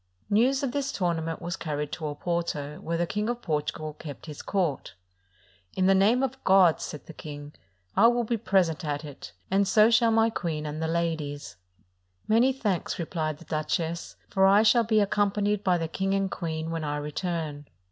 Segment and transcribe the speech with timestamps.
[0.31, 4.41] News of this tournament was carried to Oporto, where the King of Portugal kept his
[4.41, 4.95] court.
[5.75, 7.53] "In the name of God," said the king,
[7.95, 11.55] "I will be present at it, and so shall my queen and the ladies."
[12.27, 16.71] "Many thanks," replied the duchess, "for I shall be accompanied by the king and queen
[16.71, 17.67] when I return."